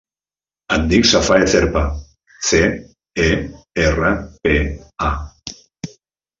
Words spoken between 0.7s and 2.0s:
Em dic Safae Cerpa: